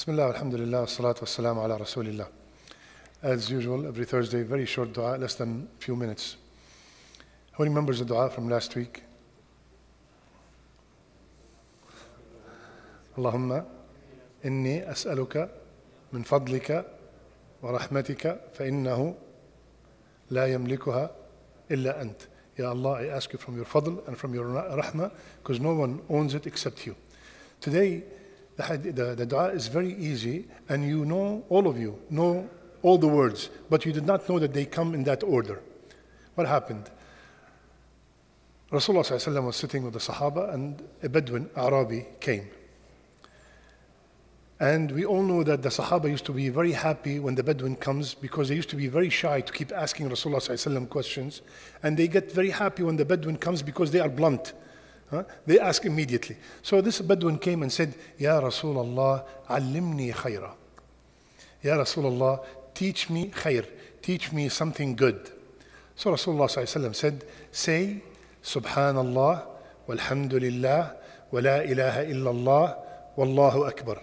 [0.00, 2.28] Bismillah, alhamdulillah, salatu wassalam ala rasulillah.
[3.22, 6.36] As usual, every Thursday, very short dua, less than a few minutes.
[7.54, 9.02] Who remembers the dua from last week?
[13.18, 13.64] اللهم
[14.44, 15.50] إني أسألك
[16.12, 16.86] من فضلك
[17.62, 19.14] ورحمتك فإنه
[20.30, 21.10] لا يملكها
[21.70, 22.20] إلا أنت.
[22.58, 25.10] Ya Allah, I ask you from your fadl and from your rahmah
[25.42, 26.94] because no one owns it except you.
[27.62, 28.04] Today,
[28.57, 32.49] the, the, dua is very easy and you know, all of you know
[32.81, 35.61] all the words, but you did not know that they come in that order.
[36.35, 36.89] What happened?
[38.71, 42.47] Rasulullah was sitting with the Sahaba and a Bedouin, Arabi, came.
[44.61, 47.75] And we all know that the Sahaba used to be very happy when the Bedouin
[47.75, 51.41] comes because they used to be very shy to keep asking Rasulullah questions.
[51.83, 54.53] And they get very happy when the Bedouin comes because they are blunt.
[55.10, 55.22] Huh?
[55.46, 56.36] They ask immediately.
[56.62, 60.50] So this Bedouin came and said, Ya Rasulullah, allimni khayra.
[61.62, 63.64] Ya Rasulullah, teach me khair,
[64.02, 65.30] teach me something good.
[65.94, 68.02] So Rasulullah ﷺ said, Say,
[68.42, 69.42] Subhanallah,
[69.88, 70.92] walhamdulillah,
[71.30, 72.76] wa la ilaha illallah,
[73.16, 73.98] wallahu akbar.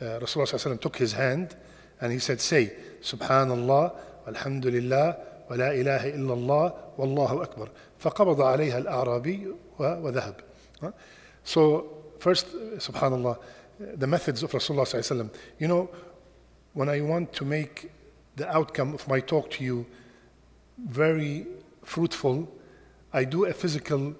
[0.00, 1.56] Uh, Rasulullah ﷺ took his hand
[2.00, 2.72] and he said, Say,
[3.02, 3.92] Subhanallah,
[4.26, 5.16] walhamdulillah,
[5.48, 7.68] wa la ilaha illallah, wallahu akbar.
[8.00, 10.34] فقبض عليها الأعرابي و- وذهب.
[10.80, 10.92] Huh?
[11.44, 13.38] So, first, uh, Subhanallah,
[13.96, 15.30] the methods of Rasulullah ﷺ.
[15.58, 15.90] You know,
[16.74, 17.90] when I want to make
[18.36, 19.86] the outcome of my talk to you
[20.78, 21.46] very
[21.82, 22.48] fruitful,
[23.12, 24.14] I do a physical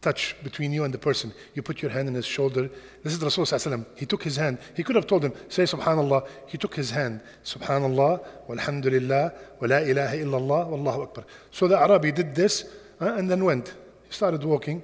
[0.00, 1.32] touch between you and the person.
[1.54, 2.68] You put your hand on his shoulder.
[3.02, 3.86] This is Rasulullah.
[3.94, 4.58] He took his hand.
[4.74, 6.26] He could have told him, say Subhanallah.
[6.46, 7.20] He took his hand.
[7.44, 11.24] Subhanallah, walhamdulillah, wa la ilaha illallah, wallahu akbar.
[11.50, 12.64] So the Arabi did this
[13.00, 13.74] uh, and then went.
[14.07, 14.81] He started walking.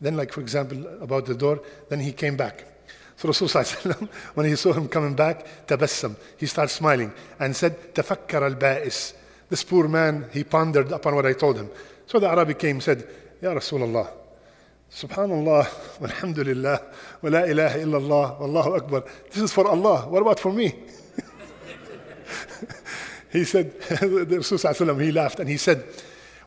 [0.00, 2.66] Then, like for example, about the door, then he came back.
[3.14, 6.16] So Rasulullah when he saw him coming back, tabassam.
[6.38, 9.14] He started smiling and said, Tafakkar al-ba'is.
[9.48, 11.70] This poor man, he pondered upon what I told him.
[12.06, 13.06] So the Arabi came said,
[13.40, 14.08] Ya Rasulullah,
[14.90, 15.66] Subhanallah,
[16.00, 16.82] walhamdulillah,
[17.22, 19.04] wa la ilaha illallah, wallahu akbar.
[19.30, 20.08] This is for Allah.
[20.08, 20.74] What about for me?
[23.32, 25.84] he said, the Rasul he laughed and he said,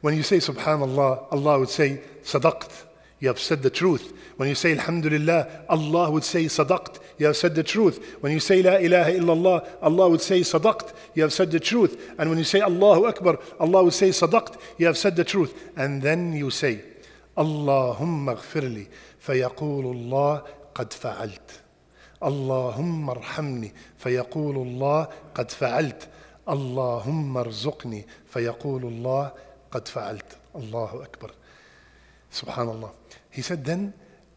[0.04, 2.84] when you say Subhanallah, Allah would say, Sadaqt,
[3.18, 4.12] you have said the truth.
[4.36, 8.16] When you say Alhamdulillah, Allah would say Sadaqt, you have said the truth.
[8.20, 12.14] When you say La ilaha illallah, Allah would say Sadaqt, you have said the truth.
[12.18, 15.54] And when you say Allahu Akbar, Allah would say Sadaqt, you have said the truth.
[15.76, 16.80] And then you say,
[17.38, 18.86] اللهم اغفر لي
[19.18, 20.42] فيقول الله
[20.74, 21.60] قد فعلت
[22.24, 26.08] اللهم ارحمني فيقول الله قد فعلت
[26.48, 29.32] اللهم ارزقني فيقول الله
[29.74, 31.30] قد فعلت الله أكبر
[32.30, 32.90] Subhanallah.
[33.30, 33.92] He said then,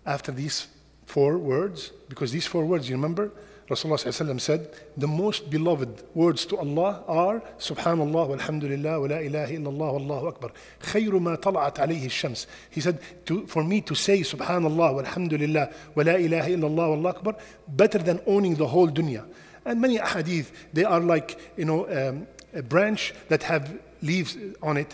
[0.06, 0.68] after these
[1.06, 3.32] four words, because these four words, you remember,
[3.70, 9.54] Rasulullah ﷺ said, the most beloved words to Allah are Subhanallah, walhamdulillah, wa la ilaha
[9.54, 10.52] illallah, wallahu akbar.
[10.82, 12.48] خير ما طلعت عليه الشمس.
[12.72, 17.36] He said, to, for me to say Subhanallah, walhamdulillah, wa la ilaha illallah, wallahu akbar,
[17.68, 19.26] better than owning the whole dunya.
[19.66, 24.78] And many ahadith, they are like, you know, um, a branch that have leaves on
[24.78, 24.94] it.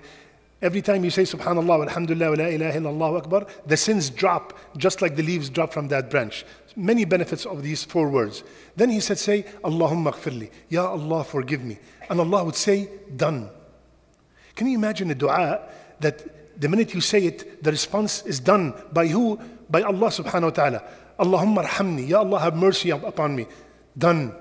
[0.65, 5.03] Every time you say Subhanallah, Alhamdulillah, wa la ilaha illallah akbar, the sins drop just
[5.03, 6.47] like the leaves drop from that branch.
[6.75, 8.43] Many benefits of these four words.
[8.75, 10.51] Then he said, Say, Allahumma gfirli.
[10.71, 11.79] Ya Allah, forgive me.
[12.09, 13.51] And Allah would say, Done.
[14.55, 15.69] Can you imagine a dua
[16.01, 19.39] that the minute you say it, the response is done by who?
[19.69, 20.85] By Allah subhanahu wa ta'ala.
[21.19, 22.09] Allahumma arhamni.
[22.09, 23.47] Ya Allah, have mercy upon me.
[23.99, 24.35] Done.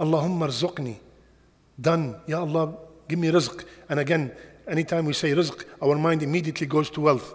[0.00, 0.96] Allahumma arzuqni.
[1.80, 2.16] Done.
[2.26, 2.74] Ya Allah,
[3.06, 3.64] give me rizq.
[3.88, 4.32] And again,
[4.70, 7.34] anytime we say rizq, our mind immediately goes to wealth.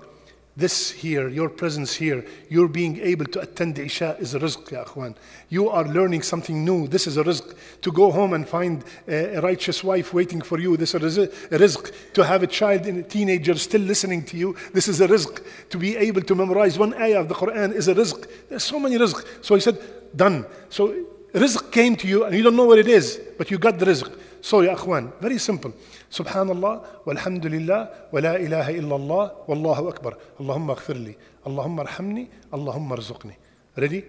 [0.57, 4.71] This here, your presence here, your being able to attend the Isha is a rizq,
[4.71, 5.13] ya akhwan.
[5.49, 6.87] You are learning something new.
[6.87, 7.57] This is a rizq.
[7.81, 12.13] To go home and find a righteous wife waiting for you, this is a rizq.
[12.13, 15.45] To have a child and a teenager still listening to you, this is a rizq.
[15.71, 18.25] To be able to memorize one ayah of the Quran is a rizq.
[18.47, 19.25] There's so many rizq.
[19.43, 19.77] So he said,
[20.15, 20.45] done.
[20.69, 20.95] So
[21.33, 23.87] rizq came to you and you don't know what it is, but you got the
[23.87, 24.09] rizq.
[24.45, 25.73] So, ya akhwan, very simple.
[26.11, 30.13] Subhanallah, walhamdulillah, wa la ilaha illallah, wallahu akbar.
[30.39, 33.33] Allahumma aghfir li, Allahumma arhamni, Allahumma arzuqni.
[33.75, 34.05] Ready?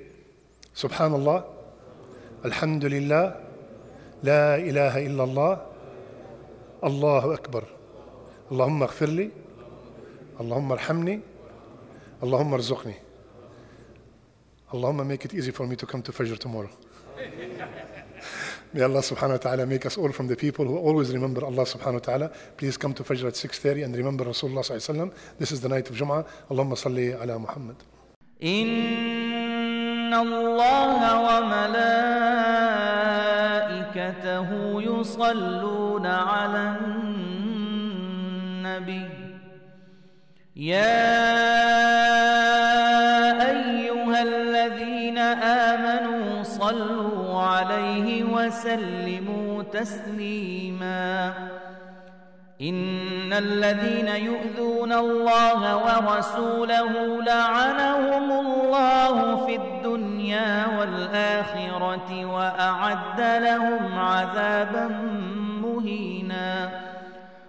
[0.75, 1.43] Subhanallah,
[2.45, 3.35] alhamdulillah,
[4.23, 5.61] la ilaha illallah,
[6.83, 7.65] Allahu akbar.
[8.51, 9.31] Allahumma aghfir li,
[10.39, 11.23] Allahumma arhamni,
[12.21, 12.95] Allahumma arzuqni.
[14.71, 16.69] Allahumma make it easy for me to come to Fajr tomorrow.
[18.77, 21.65] May Allah subhanahu wa ta'ala make us all from the people who always remember Allah
[21.65, 22.29] subhanahu wa ta'ala.
[22.59, 25.15] Please come to Fajr at 6.30 and remember Rasulullah sallallahu.
[25.39, 26.27] This is the night of Jum'ah.
[26.51, 27.77] Allahumma salli ala Muhammad.
[28.43, 32.03] إن الله وملائكته
[34.83, 36.77] يصلون على
[38.61, 39.09] النبي
[40.57, 41.17] يا
[43.41, 47.06] ايها الذين امنوا صلوا
[48.47, 51.33] وسلموا تسليما.
[52.63, 64.89] إن الذين يؤذون الله ورسوله لعنهم الله في الدنيا والآخرة وأعد لهم عذابا
[65.63, 66.86] مهينا.